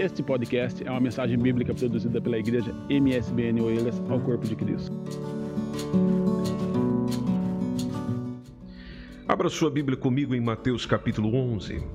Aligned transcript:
Este 0.00 0.22
podcast 0.22 0.82
é 0.82 0.90
uma 0.90 0.98
mensagem 0.98 1.36
bíblica 1.36 1.74
produzida 1.74 2.22
pela 2.22 2.38
igreja 2.38 2.74
MSBN 2.88 3.60
Oeiras 3.60 4.00
ao 4.08 4.18
Corpo 4.18 4.46
de 4.46 4.56
Cristo. 4.56 4.96
Abra 9.28 9.50
sua 9.50 9.70
Bíblia 9.70 9.98
comigo 9.98 10.34
em 10.34 10.40
Mateus 10.40 10.86
capítulo 10.86 11.34
11. 11.34 11.86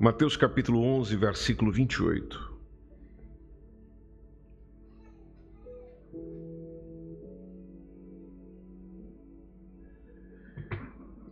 Mateus 0.00 0.38
capítulo 0.38 0.80
11, 0.80 1.14
versículo 1.16 1.70
28. 1.70 2.53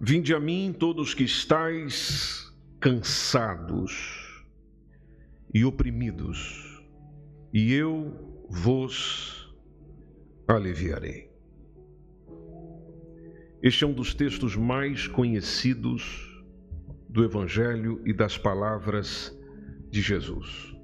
Vinde 0.05 0.34
a 0.34 0.41
mim 0.41 0.74
todos 0.77 1.15
que 1.15 1.23
estáis 1.23 2.52
cansados 2.80 4.45
e 5.55 5.65
oprimidos, 5.65 6.83
e 7.55 7.73
eu 7.73 8.45
vos 8.51 9.57
aliviarei. 10.48 11.30
Este 13.62 13.84
é 13.84 13.87
um 13.87 13.93
dos 13.93 14.12
textos 14.12 14.57
mais 14.57 15.07
conhecidos 15.07 16.02
do 17.09 17.23
Evangelho 17.23 18.02
e 18.05 18.12
das 18.12 18.37
palavras 18.37 19.32
de 19.88 20.02
Jesus, 20.02 20.74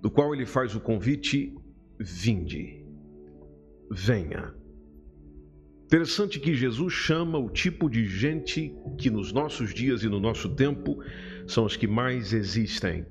do 0.00 0.08
qual 0.08 0.32
ele 0.32 0.46
faz 0.46 0.76
o 0.76 0.80
convite: 0.80 1.58
vinde, 1.98 2.86
venha. 3.90 4.59
Interessante 5.90 6.38
que 6.38 6.54
Jesus 6.54 6.92
chama 6.92 7.36
o 7.36 7.50
tipo 7.50 7.90
de 7.90 8.06
gente 8.06 8.72
que 8.96 9.10
nos 9.10 9.32
nossos 9.32 9.74
dias 9.74 10.04
e 10.04 10.08
no 10.08 10.20
nosso 10.20 10.48
tempo 10.48 11.02
são 11.48 11.64
os 11.64 11.76
que 11.76 11.88
mais 11.88 12.32
existem. 12.32 13.04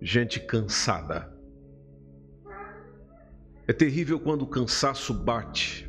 Gente 0.00 0.40
cansada. 0.40 1.30
É 3.68 3.74
terrível 3.74 4.18
quando 4.18 4.40
o 4.40 4.46
cansaço 4.46 5.12
bate. 5.12 5.86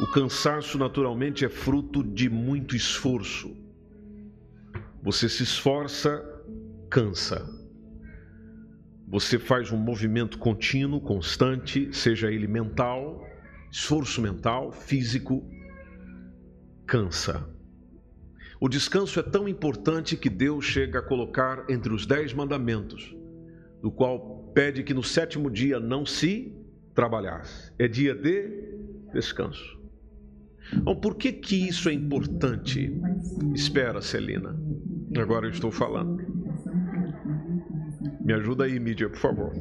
O 0.00 0.06
cansaço 0.06 0.78
naturalmente 0.78 1.44
é 1.44 1.48
fruto 1.48 2.04
de 2.04 2.30
muito 2.30 2.76
esforço. 2.76 3.56
Você 5.02 5.28
se 5.28 5.42
esforça, 5.42 6.24
cansa. 6.88 7.44
Você 9.08 9.40
faz 9.40 9.72
um 9.72 9.76
movimento 9.76 10.38
contínuo, 10.38 11.00
constante, 11.00 11.92
seja 11.92 12.30
ele 12.30 12.46
mental, 12.46 13.26
esforço 13.70 14.20
mental, 14.20 14.72
físico, 14.72 15.48
cansa. 16.86 17.48
O 18.60 18.68
descanso 18.68 19.20
é 19.20 19.22
tão 19.22 19.48
importante 19.48 20.16
que 20.16 20.28
Deus 20.28 20.64
chega 20.64 20.98
a 20.98 21.02
colocar 21.02 21.64
entre 21.68 21.92
os 21.92 22.06
dez 22.06 22.32
mandamentos, 22.32 23.14
do 23.80 23.90
qual 23.90 24.50
pede 24.54 24.82
que 24.82 24.92
no 24.92 25.02
sétimo 25.02 25.50
dia 25.50 25.78
não 25.78 26.04
se 26.04 26.52
trabalhasse. 26.94 27.72
É 27.78 27.86
dia 27.86 28.14
de 28.14 28.50
descanso. 29.12 29.78
Bom, 30.82 30.96
por 30.96 31.14
que 31.14 31.32
que 31.32 31.68
isso 31.68 31.88
é 31.88 31.92
importante? 31.92 32.92
Espera, 33.54 34.02
Celina. 34.02 34.58
Agora 35.16 35.46
eu 35.46 35.50
estou 35.50 35.70
falando. 35.70 36.18
Me 38.20 38.32
ajuda 38.32 38.64
aí, 38.64 38.78
mídia, 38.78 39.08
por 39.08 39.18
favor. 39.18 39.52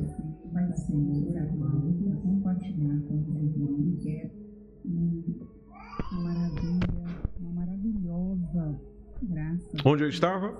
Onde 9.86 10.04
eu 10.04 10.10
estava? 10.10 10.58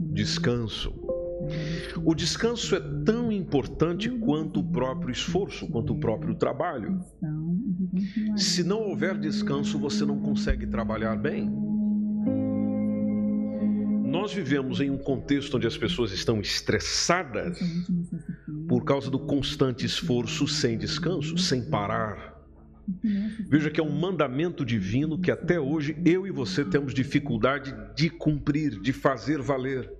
Descanso. 0.00 0.92
O 2.04 2.14
descanso 2.14 2.76
é 2.76 2.80
tão 3.04 3.32
importante 3.32 4.08
quanto 4.10 4.60
o 4.60 4.64
próprio 4.64 5.10
esforço, 5.10 5.68
quanto 5.68 5.92
o 5.92 5.98
próprio 5.98 6.34
trabalho. 6.34 7.00
Se 8.36 8.62
não 8.62 8.82
houver 8.82 9.18
descanso, 9.18 9.78
você 9.78 10.04
não 10.04 10.20
consegue 10.20 10.66
trabalhar 10.66 11.16
bem. 11.16 11.50
Nós 14.04 14.32
vivemos 14.32 14.80
em 14.80 14.90
um 14.90 14.98
contexto 14.98 15.56
onde 15.56 15.66
as 15.66 15.76
pessoas 15.76 16.12
estão 16.12 16.40
estressadas 16.40 17.58
por 18.68 18.84
causa 18.84 19.10
do 19.10 19.18
constante 19.18 19.84
esforço 19.84 20.46
sem 20.46 20.78
descanso, 20.78 21.36
sem 21.38 21.68
parar. 21.68 22.41
Veja 23.48 23.70
que 23.70 23.80
é 23.80 23.82
um 23.82 23.98
mandamento 23.98 24.64
divino 24.64 25.18
que 25.18 25.30
até 25.30 25.58
hoje 25.58 25.96
eu 26.04 26.26
e 26.26 26.30
você 26.30 26.64
temos 26.64 26.94
dificuldade 26.94 27.74
de 27.94 28.10
cumprir, 28.10 28.80
de 28.80 28.92
fazer 28.92 29.40
valer. 29.40 29.90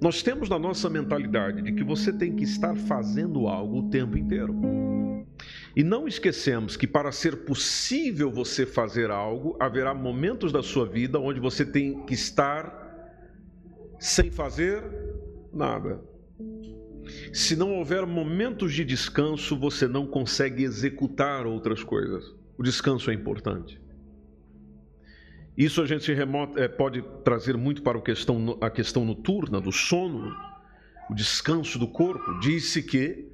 Nós 0.00 0.22
temos 0.22 0.48
na 0.48 0.58
nossa 0.58 0.88
mentalidade 0.88 1.62
de 1.62 1.72
que 1.72 1.84
você 1.84 2.12
tem 2.12 2.34
que 2.34 2.44
estar 2.44 2.74
fazendo 2.76 3.46
algo 3.46 3.78
o 3.78 3.90
tempo 3.90 4.16
inteiro. 4.16 4.54
E 5.76 5.82
não 5.82 6.06
esquecemos 6.06 6.76
que 6.76 6.86
para 6.86 7.10
ser 7.10 7.44
possível 7.44 8.30
você 8.30 8.64
fazer 8.64 9.10
algo, 9.10 9.56
haverá 9.60 9.92
momentos 9.92 10.52
da 10.52 10.62
sua 10.62 10.86
vida 10.86 11.18
onde 11.18 11.40
você 11.40 11.64
tem 11.64 12.04
que 12.06 12.14
estar 12.14 12.82
sem 13.98 14.30
fazer 14.30 14.82
nada. 15.52 16.00
Se 17.32 17.56
não 17.56 17.74
houver 17.74 18.06
momentos 18.06 18.72
de 18.72 18.84
descanso, 18.84 19.56
você 19.56 19.86
não 19.86 20.06
consegue 20.06 20.62
executar 20.62 21.46
outras 21.46 21.82
coisas. 21.82 22.34
O 22.56 22.62
descanso 22.62 23.10
é 23.10 23.14
importante. 23.14 23.80
Isso 25.56 25.80
a 25.80 25.86
gente 25.86 26.12
remota, 26.12 26.60
é, 26.60 26.66
pode 26.66 27.02
trazer 27.24 27.56
muito 27.56 27.82
para 27.82 27.98
a 27.98 28.02
questão, 28.02 28.58
a 28.60 28.68
questão 28.68 29.04
noturna, 29.04 29.60
do 29.60 29.70
sono, 29.70 30.34
o 31.08 31.14
descanso 31.14 31.78
do 31.78 31.86
corpo. 31.86 32.40
Disse 32.40 32.82
que 32.82 33.28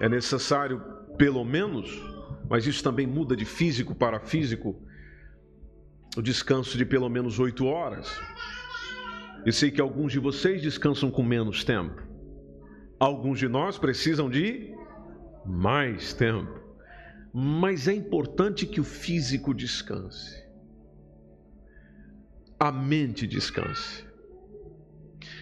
é 0.00 0.08
necessário, 0.08 0.80
pelo 1.18 1.44
menos, 1.44 2.00
mas 2.48 2.66
isso 2.66 2.82
também 2.82 3.06
muda 3.06 3.34
de 3.34 3.44
físico 3.44 3.94
para 3.94 4.20
físico, 4.20 4.80
o 6.16 6.22
descanso 6.22 6.78
de 6.78 6.84
pelo 6.84 7.08
menos 7.08 7.40
oito 7.40 7.66
horas. 7.66 8.20
Eu 9.44 9.52
sei 9.52 9.70
que 9.70 9.80
alguns 9.80 10.12
de 10.12 10.20
vocês 10.20 10.62
descansam 10.62 11.10
com 11.10 11.22
menos 11.22 11.64
tempo. 11.64 12.13
Alguns 12.98 13.38
de 13.38 13.48
nós 13.48 13.78
precisam 13.78 14.30
de 14.30 14.72
mais 15.44 16.14
tempo. 16.14 16.60
Mas 17.32 17.88
é 17.88 17.92
importante 17.92 18.66
que 18.66 18.80
o 18.80 18.84
físico 18.84 19.52
descanse. 19.52 20.42
A 22.58 22.70
mente 22.70 23.26
descanse. 23.26 24.04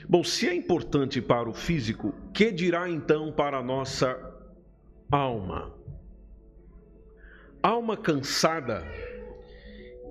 Bom, 0.09 0.25
se 0.25 0.49
é 0.49 0.55
importante 0.55 1.21
para 1.21 1.49
o 1.49 1.55
físico, 1.55 2.15
que 2.33 2.51
dirá 2.51 2.89
então 2.89 3.31
para 3.31 3.59
a 3.59 3.63
nossa 3.63 4.19
alma? 5.11 5.75
Alma 7.63 7.97
cansada 7.97 8.85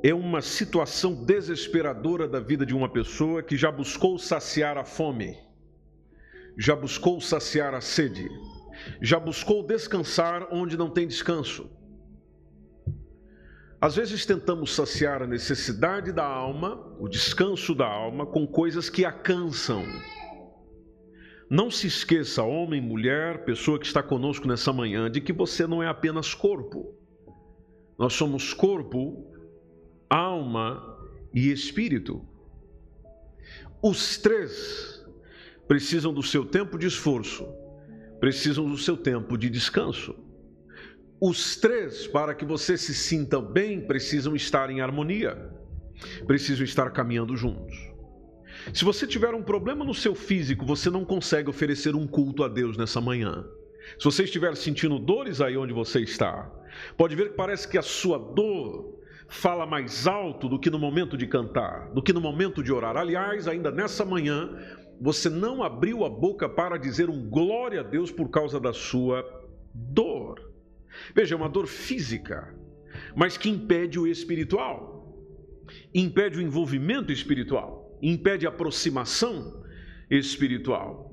é 0.04 0.14
uma 0.14 0.42
situação 0.42 1.14
desesperadora 1.26 2.28
da 2.28 2.40
vida 2.40 2.66
de 2.66 2.76
uma 2.76 2.88
pessoa 2.90 3.44
que 3.44 3.58
já 3.58 3.72
buscou 3.72 4.18
saciar 4.18 4.78
a 4.78 4.86
fome 4.86 5.38
já 6.58 6.76
buscou 6.76 7.20
saciar 7.22 7.74
a 7.74 7.82
sede, 7.82 8.30
já 9.02 9.20
buscou 9.20 9.66
descansar 9.66 10.48
onde 10.52 10.78
não 10.78 10.90
tem 10.90 11.08
descanso. 11.08 11.70
Às 13.80 13.96
vezes 13.96 14.26
tentamos 14.28 14.76
saciar 14.76 15.24
a 15.24 15.28
necessidade 15.28 16.12
da 16.12 16.24
alma, 16.24 16.96
o 17.00 17.10
descanso 17.10 17.74
da 17.74 17.88
alma, 17.88 18.28
com 18.28 18.46
coisas 18.46 18.92
que 18.92 19.04
a 19.04 19.12
cansam. 19.12 19.84
Não 21.50 21.72
se 21.72 21.88
esqueça, 21.88 22.44
homem, 22.44 22.80
mulher, 22.80 23.44
pessoa 23.44 23.80
que 23.80 23.86
está 23.86 24.04
conosco 24.04 24.48
nessa 24.48 24.72
manhã, 24.72 25.10
de 25.10 25.20
que 25.20 25.34
você 25.34 25.66
não 25.66 25.82
é 25.82 25.88
apenas 25.88 26.36
corpo. 26.36 26.96
Nós 27.98 28.14
somos 28.14 28.54
corpo, 28.54 29.26
alma 30.08 30.98
e 31.34 31.52
espírito. 31.52 32.24
Os 33.82 34.18
três 34.20 35.01
precisam 35.68 36.14
do 36.14 36.24
seu 36.24 36.46
tempo 36.46 36.78
de 36.78 36.88
esforço, 36.88 37.48
precisam 38.20 38.70
do 38.70 38.78
seu 38.78 38.98
tempo 38.98 39.38
de 39.38 39.50
descanso. 39.50 40.16
Os 41.20 41.56
três, 41.56 42.08
para 42.08 42.34
que 42.34 42.44
você 42.44 42.78
se 42.78 42.94
sinta 42.94 43.40
bem, 43.40 43.86
precisam 43.86 44.36
estar 44.36 44.70
em 44.70 44.82
harmonia, 44.82 45.38
precisam 46.26 46.64
estar 46.64 46.90
caminhando 46.92 47.38
juntos. 47.38 47.76
Se 48.74 48.84
você 48.84 49.08
tiver 49.08 49.34
um 49.34 49.44
problema 49.44 49.84
no 49.84 49.94
seu 49.94 50.14
físico, 50.14 50.66
você 50.66 50.90
não 50.90 51.06
consegue 51.06 51.50
oferecer 51.50 51.96
um 51.96 52.08
culto 52.08 52.44
a 52.44 52.48
Deus 52.48 52.78
nessa 52.78 53.00
manhã. 53.00 53.46
Se 53.98 54.06
você 54.06 54.24
estiver 54.24 54.56
sentindo 54.56 55.00
dores 55.00 55.42
aí 55.42 55.58
onde 55.58 55.74
você 55.74 56.02
está, 56.02 56.52
pode 56.98 57.16
ver 57.16 57.30
que 57.30 57.36
parece 57.36 57.68
que 57.68 57.78
a 57.78 57.82
sua 57.82 58.18
dor 58.18 59.00
fala 59.28 59.66
mais 59.66 60.08
alto 60.08 60.50
do 60.50 60.60
que 60.60 60.70
no 60.70 60.78
momento 60.78 61.18
de 61.18 61.26
cantar, 61.26 61.90
do 61.94 62.02
que 62.02 62.14
no 62.14 62.20
momento 62.22 62.62
de 62.62 62.72
orar. 62.72 62.98
Aliás, 62.98 63.48
ainda 63.48 63.72
nessa 63.72 64.04
manhã, 64.04 64.50
você 65.02 65.30
não 65.30 65.64
abriu 65.64 66.06
a 66.06 66.10
boca 66.10 66.48
para 66.48 66.78
dizer 66.78 67.10
um 67.10 67.28
glória 67.28 67.80
a 67.80 67.84
Deus 67.84 68.12
por 68.12 68.30
causa 68.30 68.60
da 68.60 68.72
sua 68.72 69.26
dor. 69.74 70.40
Veja, 71.16 71.34
é 71.34 71.38
uma 71.38 71.50
dor 71.50 71.66
física. 71.66 72.56
mas 73.16 73.38
que 73.38 73.50
impede 73.50 73.98
o 73.98 74.06
espiritual, 74.06 75.18
impede 75.94 76.38
o 76.38 76.42
envolvimento 76.42 77.12
espiritual, 77.12 77.98
impede 78.02 78.46
a 78.46 78.50
aproximação 78.50 79.64
espiritual. 80.10 81.12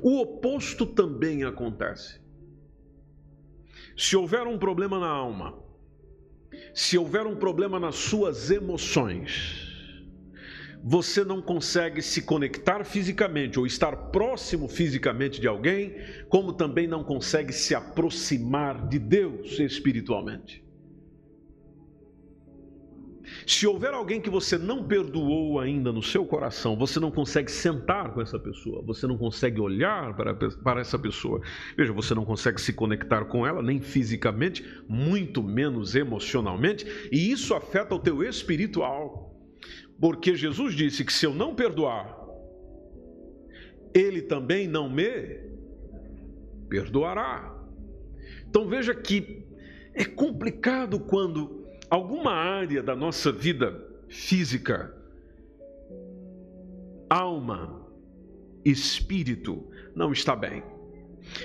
O 0.00 0.20
oposto 0.20 0.84
também 0.84 1.44
acontece. 1.44 2.20
Se 3.96 4.16
houver 4.16 4.46
um 4.46 4.58
problema 4.58 5.00
na 5.00 5.08
alma, 5.08 5.58
se 6.74 6.98
houver 6.98 7.26
um 7.26 7.36
problema 7.36 7.80
nas 7.80 7.96
suas 7.96 8.50
emoções, 8.50 9.67
você 10.82 11.24
não 11.24 11.42
consegue 11.42 12.00
se 12.00 12.22
conectar 12.22 12.84
fisicamente 12.84 13.58
ou 13.58 13.66
estar 13.66 13.94
próximo 14.10 14.68
fisicamente 14.68 15.40
de 15.40 15.48
alguém, 15.48 15.96
como 16.28 16.52
também 16.52 16.86
não 16.86 17.02
consegue 17.02 17.52
se 17.52 17.74
aproximar 17.74 18.88
de 18.88 18.98
Deus 18.98 19.58
espiritualmente. 19.58 20.68
Se 23.46 23.66
houver 23.66 23.92
alguém 23.92 24.20
que 24.20 24.30
você 24.30 24.56
não 24.56 24.84
perdoou 24.84 25.60
ainda 25.60 25.92
no 25.92 26.02
seu 26.02 26.24
coração, 26.24 26.76
você 26.76 26.98
não 26.98 27.10
consegue 27.10 27.50
sentar 27.50 28.12
com 28.12 28.20
essa 28.20 28.38
pessoa, 28.38 28.82
você 28.84 29.06
não 29.06 29.18
consegue 29.18 29.60
olhar 29.60 30.14
para, 30.16 30.34
para 30.34 30.80
essa 30.80 30.98
pessoa. 30.98 31.40
Veja, 31.76 31.92
você 31.92 32.14
não 32.14 32.24
consegue 32.24 32.60
se 32.60 32.72
conectar 32.72 33.24
com 33.26 33.46
ela, 33.46 33.62
nem 33.62 33.80
fisicamente, 33.80 34.64
muito 34.88 35.42
menos 35.42 35.94
emocionalmente, 35.94 36.86
e 37.12 37.30
isso 37.30 37.54
afeta 37.54 37.94
o 37.94 37.98
teu 37.98 38.22
espiritual. 38.22 39.27
Porque 40.00 40.36
Jesus 40.36 40.74
disse 40.74 41.04
que 41.04 41.12
se 41.12 41.26
eu 41.26 41.34
não 41.34 41.54
perdoar, 41.54 42.16
ele 43.92 44.22
também 44.22 44.68
não 44.68 44.88
me 44.88 45.40
perdoará. 46.68 47.54
Então 48.48 48.68
veja 48.68 48.94
que 48.94 49.44
é 49.94 50.04
complicado 50.04 51.00
quando 51.00 51.66
alguma 51.90 52.32
área 52.32 52.82
da 52.82 52.94
nossa 52.94 53.32
vida 53.32 53.84
física, 54.08 54.94
alma, 57.10 57.84
espírito 58.64 59.66
não 59.96 60.12
está 60.12 60.36
bem. 60.36 60.62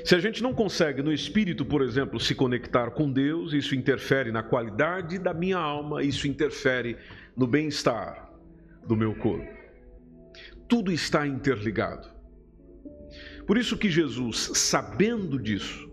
Se 0.05 0.15
a 0.15 0.19
gente 0.19 0.43
não 0.43 0.53
consegue 0.53 1.01
no 1.01 1.11
espírito, 1.11 1.65
por 1.65 1.81
exemplo, 1.81 2.19
se 2.19 2.35
conectar 2.35 2.91
com 2.91 3.11
Deus, 3.11 3.51
isso 3.51 3.75
interfere 3.75 4.31
na 4.31 4.43
qualidade 4.43 5.17
da 5.17 5.33
minha 5.33 5.57
alma, 5.57 6.03
isso 6.03 6.27
interfere 6.27 6.95
no 7.35 7.47
bem-estar 7.47 8.22
do 8.87 8.95
meu 8.95 9.15
corpo. 9.15 9.51
Tudo 10.67 10.91
está 10.91 11.27
interligado. 11.27 12.11
Por 13.45 13.57
isso 13.57 13.77
que 13.77 13.89
Jesus, 13.89 14.51
sabendo 14.55 15.37
disso, 15.39 15.89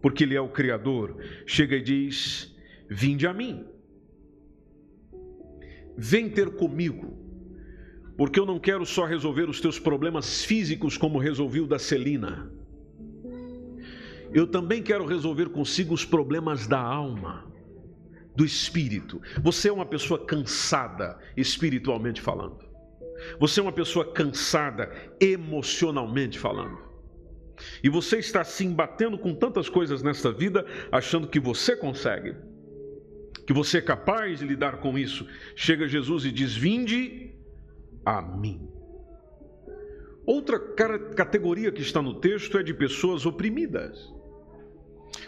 porque 0.00 0.24
Ele 0.24 0.34
é 0.34 0.40
o 0.40 0.48
Criador, 0.48 1.16
chega 1.46 1.76
e 1.76 1.82
diz: 1.82 2.54
Vinde 2.88 3.26
a 3.26 3.34
mim. 3.34 3.64
Vem 5.96 6.28
ter 6.28 6.50
comigo, 6.50 7.16
porque 8.16 8.38
eu 8.38 8.46
não 8.46 8.58
quero 8.58 8.84
só 8.84 9.04
resolver 9.04 9.48
os 9.48 9.60
teus 9.60 9.78
problemas 9.78 10.44
físicos 10.44 10.96
como 10.96 11.18
resolvi 11.18 11.60
o 11.60 11.66
da 11.66 11.78
Celina. 11.78 12.50
Eu 14.32 14.46
também 14.46 14.82
quero 14.82 15.06
resolver 15.06 15.48
consigo 15.50 15.94
os 15.94 16.04
problemas 16.04 16.66
da 16.66 16.80
alma, 16.80 17.45
do 18.36 18.44
espírito. 18.44 19.20
Você 19.42 19.68
é 19.68 19.72
uma 19.72 19.86
pessoa 19.86 20.24
cansada, 20.24 21.18
espiritualmente 21.36 22.20
falando. 22.20 22.58
Você 23.40 23.60
é 23.60 23.62
uma 23.62 23.72
pessoa 23.72 24.12
cansada, 24.12 24.92
emocionalmente 25.18 26.38
falando. 26.38 26.78
E 27.82 27.88
você 27.88 28.18
está 28.18 28.44
se 28.44 28.64
embatendo 28.64 29.16
com 29.16 29.34
tantas 29.34 29.68
coisas 29.68 30.02
nesta 30.02 30.30
vida, 30.30 30.66
achando 30.92 31.26
que 31.26 31.40
você 31.40 31.74
consegue 31.74 32.36
que 33.46 33.52
você 33.52 33.78
é 33.78 33.80
capaz 33.80 34.40
de 34.40 34.44
lidar 34.44 34.78
com 34.78 34.98
isso. 34.98 35.26
Chega 35.54 35.86
Jesus 35.86 36.24
e 36.24 36.32
diz: 36.32 36.54
Vinde 36.54 37.32
a 38.04 38.20
mim. 38.20 38.68
Outra 40.26 40.58
categoria 40.58 41.70
que 41.70 41.80
está 41.80 42.02
no 42.02 42.14
texto 42.14 42.58
é 42.58 42.62
de 42.62 42.74
pessoas 42.74 43.24
oprimidas. 43.24 44.12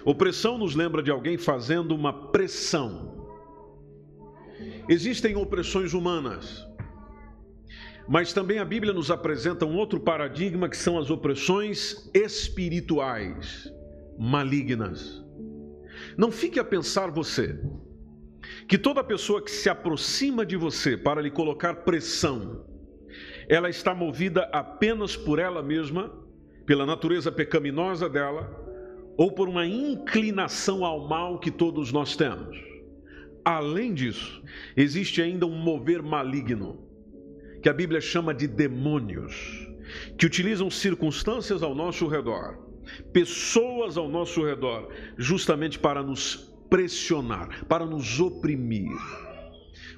Opressão 0.05 0.59
nos 0.59 0.75
lembra 0.75 1.03
de 1.03 1.11
alguém 1.11 1.37
fazendo 1.37 1.95
uma 1.95 2.31
pressão. 2.31 3.17
Existem 4.89 5.37
opressões 5.37 5.93
humanas, 5.95 6.67
mas 8.09 8.33
também 8.33 8.59
a 8.59 8.65
Bíblia 8.65 8.93
nos 8.93 9.11
apresenta 9.11 9.67
um 9.67 9.77
outro 9.77 10.01
paradigma 10.01 10.69
que 10.69 10.77
são 10.77 10.99
as 10.99 11.11
opressões 11.11 12.11
espirituais, 12.15 13.71
malignas. 14.19 15.23
Não 16.17 16.33
fique 16.33 16.59
a 16.59 16.65
pensar 16.65 17.11
você 17.11 17.61
que 18.67 18.79
toda 18.79 19.05
pessoa 19.05 19.43
que 19.43 19.51
se 19.51 19.69
aproxima 19.69 20.45
de 20.45 20.57
você 20.57 20.97
para 20.97 21.21
lhe 21.21 21.31
colocar 21.31 21.75
pressão, 21.85 22.65
ela 23.49 23.69
está 23.69 23.95
movida 23.95 24.49
apenas 24.53 25.17
por 25.17 25.39
ela 25.39 25.63
mesma, 25.63 26.13
pela 26.67 26.87
natureza 26.87 27.31
pecaminosa 27.31 28.09
dela, 28.09 28.58
ou 29.19 29.33
por 29.33 29.49
uma 29.49 29.67
inclinação 29.67 30.85
ao 30.85 31.09
mal 31.09 31.41
que 31.41 31.51
todos 31.51 31.91
nós 31.91 32.15
temos. 32.15 32.57
Além 33.45 33.93
disso, 33.93 34.41
existe 34.77 35.21
ainda 35.21 35.45
um 35.45 35.59
mover 35.59 36.01
maligno, 36.01 36.79
que 37.61 37.69
a 37.69 37.73
Bíblia 37.73 38.01
chama 38.01 38.33
de 38.33 38.47
demônios, 38.47 39.69
que 40.17 40.25
utilizam 40.25 40.71
circunstâncias 40.71 41.65
ao 41.65 41.75
nosso 41.75 42.07
redor, 42.07 42.59
pessoas 43.13 43.97
ao 43.97 44.09
nosso 44.09 44.45
redor, 44.45 44.89
justamente 45.17 45.81
para 45.81 46.01
nos 46.01 46.55
pressionar, 46.71 47.67
para 47.67 47.85
nos 47.85 48.21
oprimir. 48.21 48.97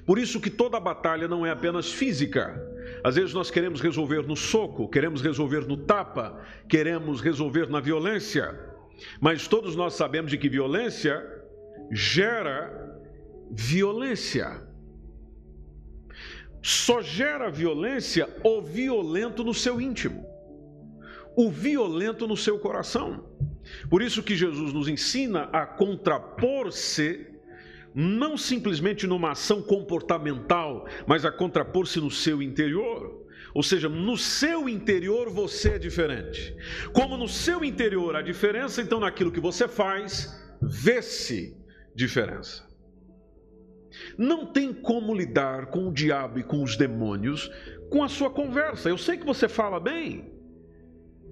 Por 0.03 0.17
isso 0.17 0.41
que 0.41 0.49
toda 0.49 0.79
batalha 0.79 1.27
não 1.27 1.45
é 1.45 1.51
apenas 1.51 1.91
física. 1.91 2.59
Às 3.03 3.17
vezes 3.17 3.35
nós 3.35 3.51
queremos 3.51 3.81
resolver 3.81 4.23
no 4.23 4.35
soco, 4.35 4.89
queremos 4.89 5.21
resolver 5.21 5.67
no 5.67 5.77
tapa, 5.77 6.41
queremos 6.67 7.21
resolver 7.21 7.69
na 7.69 7.79
violência. 7.79 8.71
Mas 9.19 9.47
todos 9.47 9.75
nós 9.75 9.93
sabemos 9.93 10.31
de 10.31 10.37
que 10.37 10.49
violência 10.49 11.21
gera 11.91 12.99
violência. 13.51 14.61
Só 16.61 17.01
gera 17.01 17.49
violência 17.49 18.29
o 18.43 18.61
violento 18.61 19.43
no 19.43 19.53
seu 19.53 19.81
íntimo, 19.81 20.25
o 21.35 21.49
violento 21.49 22.27
no 22.27 22.37
seu 22.37 22.59
coração. 22.59 23.25
Por 23.89 24.01
isso 24.01 24.21
que 24.21 24.35
Jesus 24.35 24.73
nos 24.73 24.87
ensina 24.87 25.43
a 25.51 25.65
contrapor-se 25.65 27.27
não 27.93 28.37
simplesmente 28.37 29.05
numa 29.05 29.31
ação 29.31 29.61
comportamental, 29.61 30.87
mas 31.05 31.25
a 31.25 31.31
contrapor-se 31.31 31.99
no 31.99 32.09
seu 32.09 32.41
interior. 32.41 33.25
Ou 33.53 33.63
seja, 33.63 33.89
no 33.89 34.17
seu 34.17 34.69
interior 34.69 35.29
você 35.29 35.71
é 35.71 35.79
diferente. 35.79 36.55
Como 36.93 37.17
no 37.17 37.27
seu 37.27 37.63
interior 37.63 38.15
há 38.15 38.21
diferença, 38.21 38.81
então 38.81 38.99
naquilo 38.99 39.31
que 39.31 39.39
você 39.39 39.67
faz, 39.67 40.33
vê-se 40.61 41.57
diferença. 41.95 42.69
Não 44.17 44.45
tem 44.45 44.73
como 44.73 45.13
lidar 45.13 45.67
com 45.67 45.89
o 45.89 45.93
diabo 45.93 46.39
e 46.39 46.43
com 46.43 46.63
os 46.63 46.77
demônios 46.77 47.51
com 47.89 48.03
a 48.03 48.07
sua 48.07 48.29
conversa. 48.29 48.87
Eu 48.87 48.97
sei 48.97 49.17
que 49.17 49.25
você 49.25 49.49
fala 49.49 49.79
bem, 49.79 50.31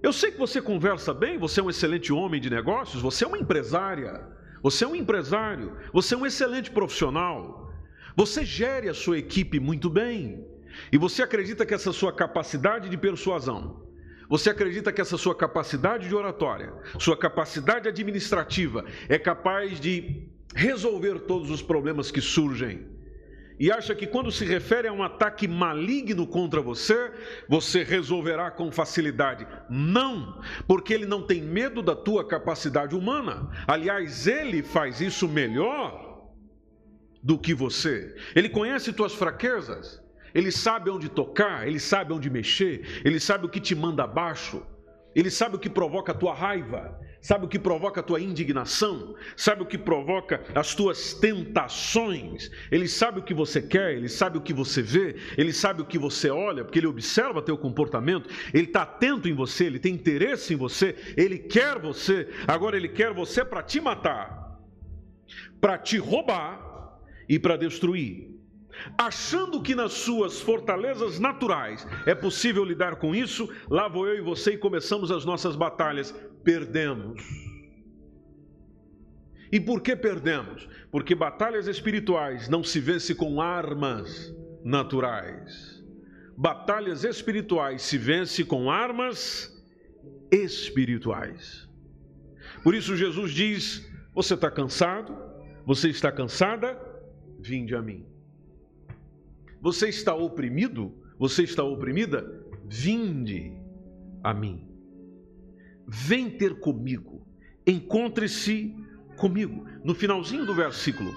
eu 0.03 0.11
sei 0.11 0.31
que 0.31 0.37
você 0.37 0.61
conversa 0.61 1.13
bem, 1.13 1.37
você 1.37 1.61
é 1.61 1.63
um 1.63 1.69
excelente 1.69 2.11
homem 2.11 2.39
de 2.39 2.49
negócios, 2.49 3.01
você 3.01 3.23
é 3.23 3.27
uma 3.27 3.37
empresária, 3.37 4.27
você 4.61 4.83
é 4.83 4.87
um 4.87 4.95
empresário, 4.95 5.77
você 5.93 6.15
é 6.15 6.17
um 6.17 6.25
excelente 6.25 6.69
profissional, 6.69 7.71
você 8.15 8.43
gere 8.43 8.89
a 8.89 8.93
sua 8.93 9.17
equipe 9.17 9.59
muito 9.59 9.89
bem, 9.89 10.45
e 10.91 10.97
você 10.97 11.23
acredita 11.23 11.65
que 11.65 11.73
essa 11.73 11.91
sua 11.91 12.13
capacidade 12.13 12.89
de 12.89 12.97
persuasão, 12.97 13.87
você 14.29 14.49
acredita 14.49 14.91
que 14.91 15.01
essa 15.01 15.17
sua 15.17 15.35
capacidade 15.35 16.07
de 16.07 16.15
oratória, 16.15 16.73
sua 16.99 17.17
capacidade 17.17 17.87
administrativa 17.87 18.85
é 19.07 19.17
capaz 19.17 19.79
de 19.79 20.27
resolver 20.55 21.19
todos 21.21 21.49
os 21.49 21.61
problemas 21.61 22.11
que 22.11 22.21
surgem 22.21 22.99
e 23.59 23.69
acha 23.69 23.93
que 23.93 24.07
quando 24.07 24.31
se 24.31 24.45
refere 24.45 24.87
a 24.87 24.93
um 24.93 25.03
ataque 25.03 25.45
maligno 25.45 26.25
contra 26.25 26.61
você, 26.61 27.11
você 27.47 27.83
resolverá 27.83 28.49
com 28.49 28.71
facilidade. 28.71 29.45
Não, 29.69 30.41
porque 30.65 30.93
ele 30.93 31.05
não 31.05 31.23
tem 31.23 31.41
medo 31.41 31.81
da 31.81 31.93
tua 31.93 32.25
capacidade 32.25 32.95
humana. 32.95 33.49
Aliás, 33.67 34.27
ele 34.27 34.63
faz 34.63 35.01
isso 35.01 35.27
melhor 35.27 36.29
do 37.21 37.37
que 37.37 37.53
você. 37.53 38.15
Ele 38.33 38.47
conhece 38.47 38.93
tuas 38.93 39.13
fraquezas. 39.13 40.01
Ele 40.33 40.51
sabe 40.51 40.89
onde 40.89 41.09
tocar, 41.09 41.67
ele 41.67 41.79
sabe 41.79 42.13
onde 42.13 42.29
mexer, 42.29 43.01
ele 43.03 43.19
sabe 43.19 43.45
o 43.45 43.49
que 43.49 43.59
te 43.59 43.75
manda 43.75 44.03
abaixo. 44.03 44.63
Ele 45.15 45.31
sabe 45.31 45.55
o 45.55 45.59
que 45.59 45.69
provoca 45.69 46.11
a 46.11 46.15
tua 46.15 46.33
raiva, 46.35 46.97
sabe 47.19 47.43
o 47.45 47.47
que 47.47 47.57
provoca 47.57 47.99
a 47.99 48.03
tua 48.03 48.21
indignação, 48.21 49.15
sabe 49.35 49.63
o 49.63 49.65
que 49.65 49.77
provoca 49.77 50.43
as 50.53 50.75
tuas 50.75 51.15
tentações. 51.15 52.51
Ele 52.71 52.87
sabe 52.87 53.19
o 53.19 53.23
que 53.23 53.33
você 53.33 53.61
quer, 53.61 53.95
ele 53.95 54.07
sabe 54.07 54.37
o 54.37 54.41
que 54.41 54.53
você 54.53 54.81
vê, 54.83 55.15
ele 55.35 55.51
sabe 55.51 55.81
o 55.81 55.85
que 55.85 55.97
você 55.97 56.29
olha, 56.29 56.63
porque 56.63 56.79
ele 56.79 56.87
observa 56.87 57.41
teu 57.41 57.57
comportamento, 57.57 58.29
ele 58.53 58.67
está 58.67 58.83
atento 58.83 59.27
em 59.27 59.33
você, 59.33 59.65
ele 59.65 59.79
tem 59.79 59.95
interesse 59.95 60.53
em 60.53 60.57
você, 60.57 60.95
ele 61.17 61.39
quer 61.39 61.79
você, 61.79 62.29
agora 62.47 62.77
ele 62.77 62.87
quer 62.89 63.11
você 63.11 63.43
para 63.43 63.63
te 63.63 63.81
matar. 63.81 64.59
para 65.61 65.77
te 65.77 65.97
roubar 65.97 66.99
e 67.27 67.37
para 67.37 67.57
destruir. 67.57 68.38
Achando 68.97 69.61
que 69.61 69.75
nas 69.75 69.93
suas 69.93 70.39
fortalezas 70.41 71.19
naturais 71.19 71.87
é 72.05 72.15
possível 72.15 72.63
lidar 72.63 72.97
com 72.97 73.15
isso, 73.15 73.49
lá 73.69 73.87
vou 73.87 74.07
eu 74.07 74.17
e 74.17 74.21
você 74.21 74.53
e 74.53 74.57
começamos 74.57 75.11
as 75.11 75.25
nossas 75.25 75.55
batalhas. 75.55 76.11
Perdemos. 76.43 77.21
E 79.51 79.59
por 79.59 79.81
que 79.81 79.95
perdemos? 79.95 80.67
Porque 80.91 81.15
batalhas 81.15 81.67
espirituais 81.67 82.47
não 82.47 82.63
se 82.63 82.79
vence 82.79 83.15
com 83.15 83.41
armas 83.41 84.33
naturais. 84.63 85.83
Batalhas 86.37 87.03
espirituais 87.03 87.81
se 87.81 87.97
vence 87.97 88.43
com 88.43 88.69
armas 88.69 89.51
espirituais. 90.31 91.67
Por 92.63 92.75
isso 92.75 92.95
Jesus 92.95 93.31
diz: 93.31 93.89
Você 94.13 94.35
está 94.35 94.51
cansado? 94.51 95.17
Você 95.65 95.89
está 95.89 96.11
cansada? 96.11 96.79
Vinde 97.39 97.75
a 97.75 97.81
mim. 97.81 98.05
Você 99.61 99.89
está 99.89 100.15
oprimido? 100.15 100.93
Você 101.17 101.43
está 101.43 101.63
oprimida? 101.63 102.45
Vinde 102.65 103.53
a 104.23 104.33
mim. 104.33 104.67
Vem 105.87 106.29
ter 106.29 106.59
comigo. 106.59 107.27
Encontre-se 107.65 108.75
comigo. 109.17 109.65
No 109.83 109.93
finalzinho 109.93 110.45
do 110.45 110.53
versículo, 110.53 111.11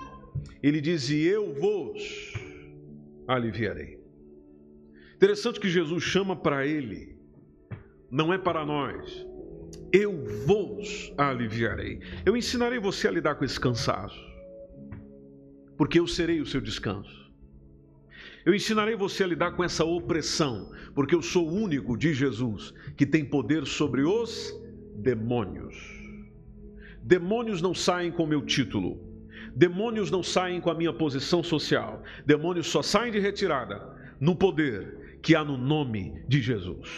ele 0.63 0.81
diz: 0.81 1.09
E 1.09 1.23
eu 1.25 1.55
vos 1.55 2.33
aliviarei. 3.27 4.01
Interessante 5.15 5.61
que 5.61 5.69
Jesus 5.69 6.03
chama 6.03 6.35
para 6.35 6.67
ele, 6.67 7.17
não 8.11 8.33
é 8.33 8.39
para 8.39 8.67
nós. 8.67 9.27
Eu 9.93 10.25
vos 10.47 11.13
aliviarei. 11.17 12.01
Eu 12.27 12.37
ensinarei 12.37 12.79
você 12.79 13.07
a 13.07 13.11
lidar 13.11 13.37
com 13.37 13.45
esse 13.45 13.61
cansaço, 13.61 14.21
porque 15.77 16.01
eu 16.01 16.07
serei 16.07 16.41
o 16.41 16.47
seu 16.47 16.61
descanso. 16.61 17.32
Eu 18.45 18.55
ensinarei 18.55 18.97
você 18.97 19.23
a 19.23 19.27
lidar 19.27 19.53
com 19.53 19.63
essa 19.63 19.85
opressão, 19.85 20.73
porque 20.95 21.15
eu 21.15 21.23
sou 21.23 21.49
o 21.49 21.55
único 21.55 21.97
de 21.97 22.13
Jesus 22.13 22.75
que 22.97 23.07
tem 23.07 23.25
poder 23.25 23.67
sobre 23.67 24.03
os 24.03 24.53
demônios. 24.97 25.77
Demônios 27.03 27.63
não 27.63 27.73
saem 27.73 28.11
com 28.11 28.27
meu 28.27 28.45
título, 28.45 29.01
demônios 29.55 30.11
não 30.11 30.23
saem 30.23 30.61
com 30.61 30.71
a 30.71 30.75
minha 30.75 30.93
posição 30.93 31.43
social, 31.43 32.03
demônios 32.27 32.67
só 32.67 32.83
saem 32.83 33.13
de 33.13 33.21
retirada 33.21 33.81
no 34.21 34.35
poder 34.35 35.19
que 35.23 35.37
há 35.37 35.45
no 35.45 35.57
nome 35.57 36.23
de 36.27 36.41
Jesus. 36.41 36.89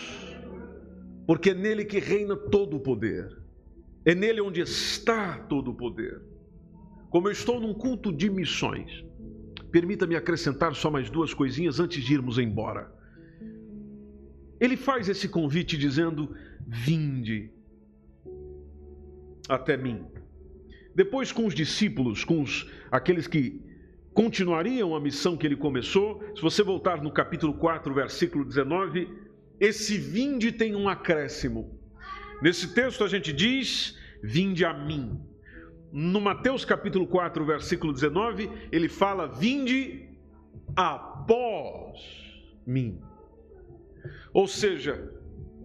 Porque 1.27 1.51
é 1.51 1.55
nele 1.55 1.85
que 1.85 1.99
reina 1.99 2.37
todo 2.37 2.77
o 2.77 2.81
poder, 2.81 3.37
é 4.05 4.15
nele 4.15 4.41
onde 4.41 4.61
está 4.61 5.39
todo 5.41 5.71
o 5.71 5.75
poder. 5.75 6.23
Como 7.11 7.29
eu 7.29 7.33
estou 7.33 7.61
num 7.61 7.73
culto 7.73 8.13
de 8.13 8.29
missões, 8.29 9.05
Permita-me 9.75 10.15
acrescentar 10.15 10.73
só 10.77 10.89
mais 10.89 11.11
duas 11.11 11.35
coisinhas 11.35 11.81
antes 11.81 12.05
de 12.05 12.15
irmos 12.15 12.39
embora. 12.39 12.95
Ele 14.61 14.77
faz 14.77 15.09
esse 15.09 15.29
convite 15.29 15.77
dizendo: 15.77 16.33
Vinde 16.65 17.51
até 19.49 19.77
mim. 19.77 20.07
Depois, 20.95 21.33
com 21.33 21.45
os 21.45 21.53
discípulos, 21.53 22.23
com 22.23 22.41
os, 22.41 22.71
aqueles 22.89 23.27
que 23.27 23.61
continuariam 24.13 24.95
a 24.95 25.01
missão 25.01 25.37
que 25.37 25.45
ele 25.45 25.57
começou, 25.57 26.23
se 26.37 26.41
você 26.41 26.63
voltar 26.63 27.03
no 27.03 27.11
capítulo 27.11 27.55
4, 27.55 27.93
versículo 27.93 28.45
19, 28.45 29.09
esse 29.59 29.99
vinde 29.99 30.53
tem 30.53 30.77
um 30.77 30.89
acréscimo. 30.89 31.77
Nesse 32.41 32.73
texto 32.73 33.03
a 33.03 33.09
gente 33.09 33.33
diz: 33.33 33.99
Vinde 34.23 34.65
a 34.65 34.73
mim. 34.73 35.21
No 35.97 36.21
Mateus 36.21 36.65
capítulo 36.65 37.07
4, 37.07 37.45
versículo 37.45 37.93
19, 37.93 38.51
ele 38.73 38.89
fala: 38.89 39.29
Vinde 39.29 40.09
após 40.75 42.01
mim. 42.67 43.01
Ou 44.33 44.49
seja, 44.49 45.09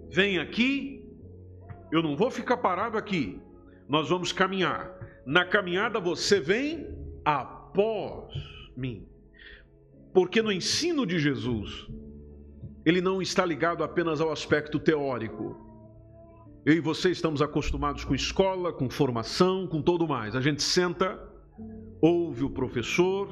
vem 0.08 0.38
aqui, 0.38 1.04
eu 1.92 2.04
não 2.04 2.16
vou 2.16 2.30
ficar 2.30 2.58
parado 2.58 2.96
aqui, 2.96 3.42
nós 3.88 4.08
vamos 4.08 4.32
caminhar. 4.32 4.94
Na 5.26 5.44
caminhada 5.46 6.00
você 6.00 6.40
vem 6.40 6.96
após 7.26 8.32
mim. 8.78 9.08
Porque 10.14 10.44
no 10.44 10.52
ensino 10.52 11.08
de 11.08 11.18
Jesus, 11.18 11.88
ele 12.86 13.02
não 13.02 13.20
está 13.20 13.44
ligado 13.44 13.84
apenas 13.84 14.22
ao 14.22 14.32
aspecto 14.32 14.80
teórico, 14.80 15.69
eu 16.70 16.76
e 16.76 16.80
você 16.80 17.10
estamos 17.10 17.42
acostumados 17.42 18.06
com 18.06 18.14
escola, 18.14 18.72
com 18.72 18.88
formação, 18.92 19.66
com 19.66 19.82
todo 19.82 20.08
mais. 20.08 20.36
A 20.36 20.40
gente 20.40 20.62
senta, 20.62 21.20
ouve 22.00 22.44
o 22.44 22.50
professor, 22.52 23.28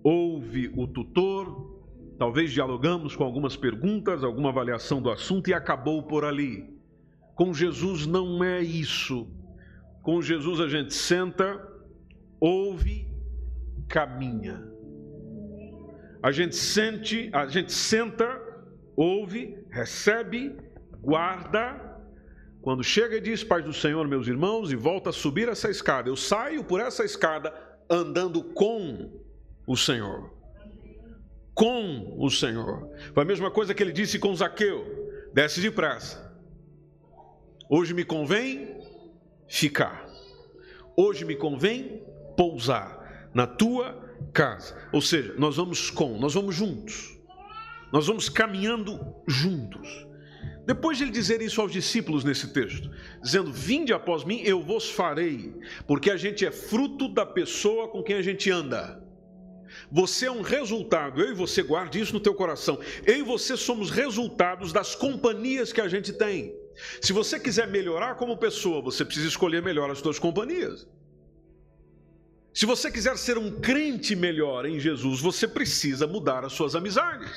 ouve 0.00 0.72
o 0.76 0.86
tutor, 0.86 1.82
talvez 2.16 2.52
dialogamos 2.52 3.16
com 3.16 3.24
algumas 3.24 3.56
perguntas, 3.56 4.22
alguma 4.22 4.50
avaliação 4.50 5.02
do 5.02 5.10
assunto 5.10 5.50
e 5.50 5.54
acabou 5.54 6.04
por 6.04 6.24
ali. 6.24 6.72
Com 7.34 7.52
Jesus 7.52 8.06
não 8.06 8.44
é 8.44 8.62
isso. 8.62 9.26
Com 10.00 10.22
Jesus 10.22 10.60
a 10.60 10.68
gente 10.68 10.94
senta, 10.94 11.60
ouve, 12.38 13.08
caminha. 13.88 14.62
A 16.22 16.30
gente 16.30 16.54
sente, 16.54 17.28
a 17.32 17.48
gente 17.48 17.72
senta, 17.72 18.40
ouve, 18.96 19.58
recebe, 19.68 20.56
guarda 21.02 21.85
quando 22.66 22.82
chega 22.82 23.18
e 23.18 23.20
diz, 23.20 23.44
Pai 23.44 23.62
do 23.62 23.72
Senhor, 23.72 24.08
meus 24.08 24.26
irmãos, 24.26 24.72
e 24.72 24.74
volta 24.74 25.10
a 25.10 25.12
subir 25.12 25.48
essa 25.48 25.70
escada, 25.70 26.08
eu 26.08 26.16
saio 26.16 26.64
por 26.64 26.80
essa 26.80 27.04
escada 27.04 27.54
andando 27.88 28.42
com 28.42 29.22
o 29.64 29.76
Senhor. 29.76 30.34
Com 31.54 32.16
o 32.18 32.28
Senhor. 32.28 32.90
Foi 33.14 33.22
a 33.22 33.24
mesma 33.24 33.52
coisa 33.52 33.72
que 33.72 33.80
ele 33.80 33.92
disse 33.92 34.18
com 34.18 34.34
Zaqueu: 34.34 34.84
desce 35.32 35.60
depressa. 35.60 36.36
Hoje 37.70 37.94
me 37.94 38.04
convém 38.04 38.80
ficar. 39.46 40.04
Hoje 40.96 41.24
me 41.24 41.36
convém 41.36 42.02
pousar 42.36 43.30
na 43.32 43.46
tua 43.46 43.94
casa. 44.32 44.76
Ou 44.92 45.00
seja, 45.00 45.36
nós 45.38 45.56
vamos 45.56 45.88
com, 45.88 46.18
nós 46.18 46.34
vamos 46.34 46.56
juntos. 46.56 47.16
Nós 47.92 48.08
vamos 48.08 48.28
caminhando 48.28 49.14
juntos. 49.24 50.04
Depois 50.66 50.98
de 50.98 51.04
ele 51.04 51.12
dizer 51.12 51.40
isso 51.40 51.60
aos 51.60 51.70
discípulos 51.70 52.24
nesse 52.24 52.48
texto, 52.48 52.90
dizendo: 53.22 53.52
Vinde 53.52 53.92
após 53.92 54.24
mim, 54.24 54.42
eu 54.44 54.60
vos 54.60 54.90
farei, 54.90 55.54
porque 55.86 56.10
a 56.10 56.16
gente 56.16 56.44
é 56.44 56.50
fruto 56.50 57.06
da 57.06 57.24
pessoa 57.24 57.88
com 57.88 58.02
quem 58.02 58.16
a 58.16 58.22
gente 58.22 58.50
anda. 58.50 59.00
Você 59.90 60.26
é 60.26 60.30
um 60.30 60.42
resultado, 60.42 61.20
eu 61.20 61.30
e 61.30 61.34
você 61.34 61.62
guarde 61.62 62.00
isso 62.00 62.12
no 62.12 62.20
teu 62.20 62.34
coração. 62.34 62.80
Eu 63.04 63.18
e 63.18 63.22
você 63.22 63.56
somos 63.56 63.90
resultados 63.90 64.72
das 64.72 64.94
companhias 64.96 65.72
que 65.72 65.80
a 65.80 65.86
gente 65.86 66.12
tem. 66.12 66.52
Se 67.00 67.12
você 67.12 67.38
quiser 67.38 67.68
melhorar 67.68 68.16
como 68.16 68.36
pessoa, 68.36 68.82
você 68.82 69.04
precisa 69.04 69.28
escolher 69.28 69.62
melhor 69.62 69.88
as 69.90 69.98
suas 69.98 70.18
companhias. 70.18 70.86
Se 72.52 72.66
você 72.66 72.90
quiser 72.90 73.16
ser 73.18 73.38
um 73.38 73.60
crente 73.60 74.16
melhor 74.16 74.66
em 74.66 74.80
Jesus, 74.80 75.20
você 75.20 75.46
precisa 75.46 76.06
mudar 76.06 76.44
as 76.44 76.54
suas 76.54 76.74
amizades. 76.74 77.30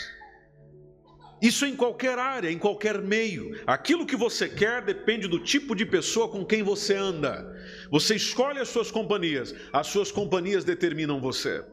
Isso 1.42 1.66
em 1.66 1.76
qualquer 1.76 2.20
área, 2.20 2.52
em 2.52 2.58
qualquer 2.58 3.02
meio. 3.02 3.58
Aquilo 3.66 4.06
que 4.06 4.16
você 4.16 4.50
quer 4.50 4.84
depende 4.84 5.28
do 5.28 5.40
tipo 5.40 5.74
de 5.74 5.86
pessoa 5.86 6.28
com 6.28 6.46
quem 6.46 6.62
você 6.62 6.96
anda. 6.96 7.56
Você 7.90 8.16
escolhe 8.16 8.60
as 8.60 8.68
suas 8.68 8.92
companhias, 8.92 9.56
as 9.72 9.88
suas 9.88 10.12
companhias 10.12 10.66
determinam 10.66 11.22
você. 11.22 11.64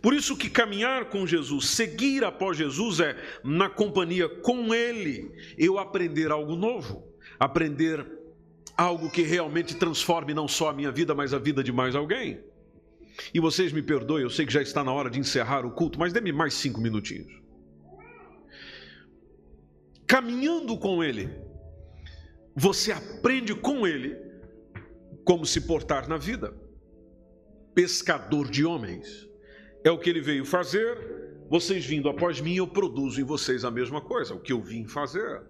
Por 0.00 0.14
isso 0.14 0.36
que 0.36 0.48
caminhar 0.48 1.04
com 1.06 1.26
Jesus, 1.26 1.66
seguir 1.66 2.24
após 2.24 2.56
Jesus 2.56 2.98
é 2.98 3.16
na 3.44 3.68
companhia 3.68 4.28
com 4.28 4.74
ele, 4.74 5.30
eu 5.56 5.78
aprender 5.78 6.32
algo 6.32 6.56
novo, 6.56 7.06
aprender 7.38 8.04
algo 8.76 9.08
que 9.08 9.22
realmente 9.22 9.76
transforme 9.76 10.34
não 10.34 10.48
só 10.48 10.70
a 10.70 10.72
minha 10.72 10.90
vida, 10.90 11.14
mas 11.14 11.32
a 11.32 11.38
vida 11.38 11.62
de 11.62 11.70
mais 11.70 11.94
alguém. 11.94 12.40
E 13.32 13.38
vocês 13.38 13.72
me 13.72 13.82
perdoem, 13.82 14.24
eu 14.24 14.30
sei 14.30 14.46
que 14.46 14.52
já 14.52 14.62
está 14.62 14.82
na 14.82 14.92
hora 14.92 15.10
de 15.10 15.20
encerrar 15.20 15.64
o 15.64 15.70
culto, 15.70 15.98
mas 15.98 16.12
dê-me 16.12 16.32
mais 16.32 16.54
cinco 16.54 16.80
minutinhos 16.80 17.47
caminhando 20.08 20.76
com 20.78 21.04
Ele, 21.04 21.30
você 22.56 22.90
aprende 22.90 23.54
com 23.54 23.86
Ele 23.86 24.16
como 25.22 25.44
se 25.44 25.60
portar 25.60 26.08
na 26.08 26.16
vida. 26.16 26.56
Pescador 27.74 28.50
de 28.50 28.64
homens. 28.64 29.28
É 29.84 29.90
o 29.90 29.98
que 29.98 30.08
ele 30.08 30.22
veio 30.22 30.44
fazer. 30.44 30.96
Vocês 31.50 31.84
vindo 31.84 32.08
após 32.08 32.40
mim, 32.40 32.56
eu 32.56 32.66
produzo 32.66 33.20
em 33.20 33.24
vocês 33.24 33.64
a 33.64 33.70
mesma 33.70 34.00
coisa, 34.00 34.34
o 34.34 34.40
que 34.40 34.52
eu 34.52 34.60
vim 34.60 34.86
fazer. 34.86 35.42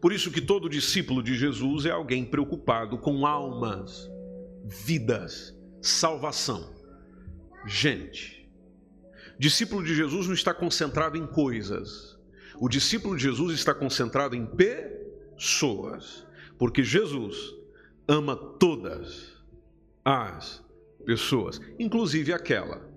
Por 0.00 0.12
isso 0.12 0.30
que 0.30 0.40
todo 0.40 0.68
discípulo 0.68 1.22
de 1.22 1.34
Jesus 1.34 1.86
é 1.86 1.90
alguém 1.90 2.24
preocupado 2.24 2.98
com 2.98 3.24
almas, 3.24 4.10
vidas, 4.64 5.56
salvação. 5.80 6.74
Gente, 7.66 8.48
discípulo 9.38 9.82
de 9.82 9.94
Jesus 9.94 10.26
não 10.26 10.34
está 10.34 10.52
concentrado 10.52 11.16
em 11.16 11.26
coisas 11.26 12.13
o 12.58 12.68
discípulo 12.68 13.16
de 13.16 13.24
Jesus 13.24 13.54
está 13.54 13.74
concentrado 13.74 14.36
em 14.36 14.46
pessoas, 14.46 16.26
porque 16.58 16.82
Jesus 16.82 17.54
ama 18.06 18.36
todas 18.36 19.42
as 20.04 20.62
pessoas, 21.04 21.60
inclusive 21.78 22.32
aquela 22.32 22.88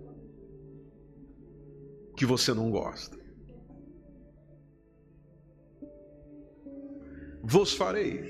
que 2.16 2.26
você 2.26 2.54
não 2.54 2.70
gosta. 2.72 3.18
Vos 7.44 7.74
farei. 7.74 8.26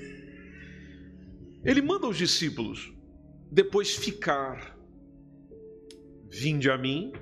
Ele 1.64 1.82
manda 1.82 2.06
os 2.06 2.16
discípulos 2.16 2.92
depois 3.50 3.96
ficar. 3.96 4.78
Vinde 6.30 6.70
a 6.70 6.76
mim, 6.76 7.12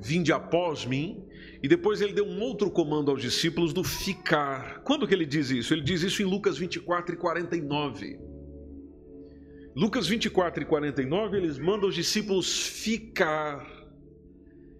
vinde 0.00 0.32
após 0.32 0.86
mim, 0.86 1.28
e 1.62 1.68
depois 1.68 2.00
ele 2.00 2.12
deu 2.12 2.26
um 2.26 2.40
outro 2.40 2.70
comando 2.70 3.10
aos 3.10 3.22
discípulos 3.22 3.72
do 3.72 3.84
ficar. 3.84 4.82
Quando 4.82 5.06
que 5.06 5.14
ele 5.14 5.24
diz 5.24 5.50
isso? 5.50 5.72
Ele 5.72 5.82
diz 5.82 6.02
isso 6.02 6.20
em 6.20 6.24
Lucas 6.24 6.58
24 6.58 7.14
e 7.14 7.18
49. 7.18 8.18
Lucas 9.74 10.08
24 10.08 10.64
e 10.64 10.66
49, 10.66 11.36
eles 11.36 11.58
mandam 11.58 11.88
os 11.88 11.94
discípulos 11.94 12.66
ficar 12.66 13.64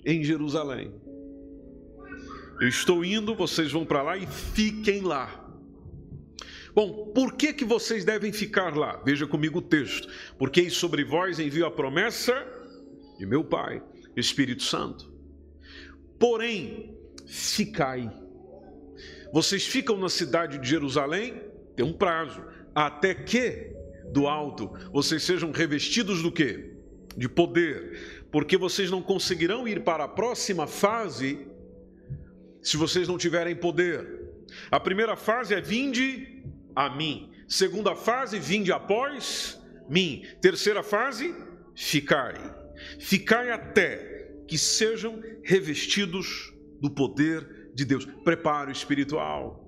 em 0.04 0.24
Jerusalém. 0.24 0.92
Eu 2.60 2.68
estou 2.68 3.04
indo, 3.04 3.34
vocês 3.34 3.70
vão 3.70 3.86
para 3.86 4.02
lá 4.02 4.16
e 4.16 4.26
fiquem 4.26 5.02
lá. 5.02 5.38
Bom, 6.74 7.12
por 7.14 7.34
que 7.34 7.52
que 7.52 7.64
vocês 7.64 8.04
devem 8.04 8.32
ficar 8.32 8.76
lá? 8.76 9.00
Veja 9.04 9.26
comigo 9.26 9.58
o 9.58 9.62
texto. 9.62 10.08
Porque 10.36 10.68
sobre 10.68 11.04
vós 11.04 11.38
envio 11.38 11.64
a 11.64 11.70
promessa 11.70 12.34
de 13.18 13.26
meu 13.26 13.44
Pai, 13.44 13.82
Espírito 14.16 14.62
Santo. 14.62 15.11
Porém, 16.22 16.96
ficai. 17.26 18.08
Vocês 19.32 19.66
ficam 19.66 19.96
na 19.96 20.08
cidade 20.08 20.56
de 20.56 20.68
Jerusalém, 20.68 21.42
tem 21.74 21.84
um 21.84 21.92
prazo, 21.92 22.40
até 22.72 23.12
que 23.12 23.72
do 24.12 24.28
alto, 24.28 24.72
vocês 24.92 25.24
sejam 25.24 25.50
revestidos 25.50 26.22
do 26.22 26.30
quê? 26.30 26.76
De 27.16 27.28
poder, 27.28 28.28
porque 28.30 28.56
vocês 28.56 28.88
não 28.88 29.02
conseguirão 29.02 29.66
ir 29.66 29.82
para 29.82 30.04
a 30.04 30.08
próxima 30.08 30.68
fase 30.68 31.44
se 32.62 32.76
vocês 32.76 33.08
não 33.08 33.18
tiverem 33.18 33.56
poder. 33.56 34.30
A 34.70 34.78
primeira 34.78 35.16
fase 35.16 35.54
é 35.54 35.60
vinde 35.60 36.44
a 36.76 36.88
mim. 36.88 37.32
Segunda 37.48 37.96
fase, 37.96 38.38
vinde 38.38 38.70
após 38.70 39.60
mim. 39.88 40.24
Terceira 40.40 40.84
fase, 40.84 41.34
ficai. 41.74 42.36
Ficai 43.00 43.50
até 43.50 44.12
que 44.46 44.58
sejam 44.58 45.20
revestidos 45.42 46.52
do 46.80 46.90
poder 46.90 47.70
de 47.74 47.84
Deus. 47.84 48.04
Preparo 48.04 48.70
espiritual. 48.70 49.62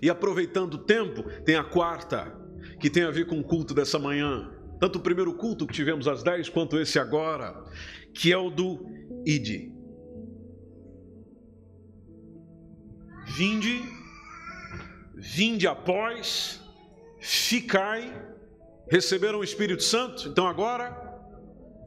E 0.00 0.08
aproveitando 0.08 0.74
o 0.74 0.78
tempo, 0.78 1.22
tem 1.44 1.56
a 1.56 1.64
quarta, 1.64 2.36
que 2.80 2.88
tem 2.88 3.02
a 3.02 3.10
ver 3.10 3.26
com 3.26 3.38
o 3.38 3.44
culto 3.44 3.74
dessa 3.74 3.98
manhã. 3.98 4.50
Tanto 4.80 4.98
o 4.98 5.02
primeiro 5.02 5.34
culto 5.34 5.66
que 5.66 5.74
tivemos 5.74 6.08
às 6.08 6.22
10 6.22 6.48
quanto 6.48 6.78
esse 6.78 6.98
agora, 6.98 7.64
que 8.14 8.32
é 8.32 8.36
o 8.36 8.50
do 8.50 8.86
Ide. 9.24 9.72
Vinde, 13.36 13.80
vinde 15.14 15.66
após, 15.66 16.60
ficai, 17.20 18.12
receberam 18.90 19.38
o 19.38 19.44
Espírito 19.44 19.82
Santo, 19.82 20.28
então 20.28 20.46
agora 20.46 20.90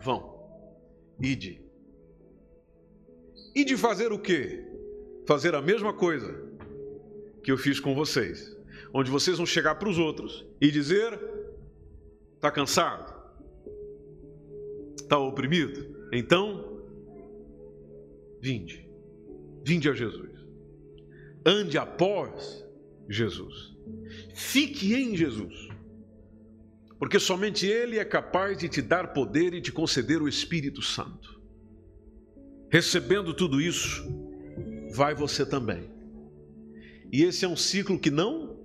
vão. 0.01 0.33
Ide. 1.19 1.64
E 3.55 3.63
de 3.63 3.77
fazer 3.77 4.11
o 4.11 4.19
quê? 4.19 4.63
Fazer 5.25 5.55
a 5.55 5.61
mesma 5.61 5.93
coisa 5.93 6.43
que 7.43 7.51
eu 7.51 7.57
fiz 7.57 7.79
com 7.79 7.95
vocês 7.95 8.55
onde 8.97 9.11
vocês 9.11 9.35
vão 9.35 9.45
chegar 9.45 9.75
para 9.75 9.89
os 9.89 9.97
outros 9.97 10.45
e 10.61 10.71
dizer: 10.71 11.19
está 12.35 12.49
cansado? 12.49 13.13
Está 14.97 15.17
oprimido? 15.17 16.07
Então, 16.13 16.81
vinde, 18.41 18.89
vinde 19.65 19.89
a 19.89 19.93
Jesus. 19.93 20.31
Ande 21.45 21.77
após 21.77 22.65
Jesus. 23.09 23.75
Fique 24.33 24.95
em 24.95 25.15
Jesus. 25.15 25.67
Porque 26.97 27.19
somente 27.19 27.67
Ele 27.67 27.99
é 27.99 28.05
capaz 28.05 28.57
de 28.57 28.69
te 28.69 28.81
dar 28.81 29.11
poder 29.13 29.53
e 29.53 29.61
te 29.61 29.73
conceder 29.73 30.21
o 30.21 30.29
Espírito 30.29 30.81
Santo. 30.81 31.34
Recebendo 32.75 33.33
tudo 33.33 33.61
isso, 33.61 34.05
vai 34.93 35.15
você 35.15 35.45
também. 35.45 35.89
E 37.09 37.23
esse 37.23 37.45
é 37.45 37.47
um 37.47 37.55
ciclo 37.55 37.97
que 37.97 38.11
não 38.11 38.59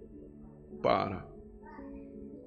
para. 0.82 1.24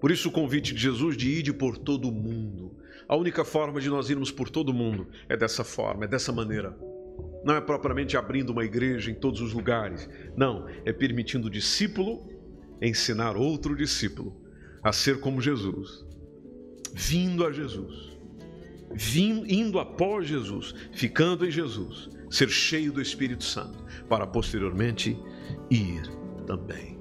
Por 0.01 0.11
isso 0.11 0.27
o 0.27 0.31
convite 0.33 0.73
de 0.73 0.81
Jesus 0.81 1.15
de 1.15 1.29
ir 1.29 1.53
por 1.53 1.77
todo 1.77 2.09
o 2.09 2.11
mundo. 2.11 2.75
A 3.07 3.15
única 3.15 3.45
forma 3.45 3.79
de 3.79 3.89
nós 3.89 4.09
irmos 4.09 4.29
por 4.29 4.49
todo 4.49 4.71
o 4.71 4.73
mundo 4.73 5.07
é 5.29 5.37
dessa 5.37 5.63
forma, 5.63 6.03
é 6.03 6.07
dessa 6.09 6.33
maneira. 6.33 6.77
Não 7.45 7.55
é 7.55 7.61
propriamente 7.61 8.17
abrindo 8.17 8.49
uma 8.49 8.65
igreja 8.65 9.09
em 9.09 9.15
todos 9.15 9.39
os 9.39 9.53
lugares. 9.53 10.09
Não, 10.35 10.67
é 10.83 10.91
permitindo 10.91 11.47
o 11.47 11.49
discípulo 11.49 12.27
ensinar 12.81 13.37
outro 13.37 13.73
discípulo 13.73 14.35
a 14.83 14.91
ser 14.91 15.21
como 15.21 15.39
Jesus. 15.39 16.05
Vindo 16.93 17.45
a 17.45 17.53
Jesus. 17.53 18.12
Vindo, 18.91 19.51
indo 19.51 19.79
após 19.79 20.27
Jesus, 20.27 20.73
ficando 20.91 21.45
em 21.45 21.51
Jesus, 21.51 22.09
ser 22.29 22.49
cheio 22.49 22.91
do 22.91 23.01
Espírito 23.01 23.43
Santo, 23.43 23.83
para 24.09 24.25
posteriormente 24.25 25.17
ir 25.69 26.01
também. 26.45 26.97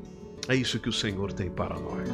É 0.48 0.56
isso 0.56 0.80
que 0.80 0.88
o 0.88 0.92
Senhor 0.92 1.32
tem 1.32 1.50
para 1.50 1.78
nós. 1.78 2.08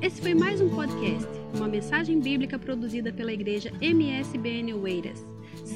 Esse 0.00 0.20
foi 0.20 0.34
mais 0.34 0.60
um 0.60 0.68
podcast, 0.68 1.28
uma 1.54 1.66
mensagem 1.66 2.20
bíblica 2.20 2.58
produzida 2.58 3.12
pela 3.12 3.32
igreja 3.32 3.72
MSBN 3.80 4.74
Oeiras. 4.74 5.24